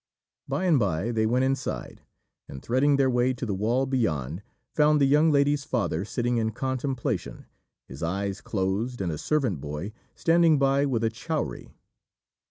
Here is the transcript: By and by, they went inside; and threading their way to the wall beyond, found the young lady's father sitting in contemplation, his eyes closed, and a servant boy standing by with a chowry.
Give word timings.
By 0.47 0.65
and 0.65 0.79
by, 0.79 1.11
they 1.11 1.27
went 1.27 1.45
inside; 1.45 2.01
and 2.49 2.63
threading 2.63 2.95
their 2.95 3.07
way 3.07 3.35
to 3.35 3.45
the 3.45 3.53
wall 3.53 3.85
beyond, 3.85 4.41
found 4.73 4.99
the 4.99 5.05
young 5.05 5.29
lady's 5.31 5.63
father 5.63 6.05
sitting 6.05 6.37
in 6.39 6.53
contemplation, 6.53 7.45
his 7.87 8.01
eyes 8.01 8.41
closed, 8.41 8.99
and 8.99 9.11
a 9.11 9.19
servant 9.19 9.61
boy 9.61 9.93
standing 10.15 10.57
by 10.57 10.87
with 10.87 11.03
a 11.03 11.11
chowry. 11.11 11.69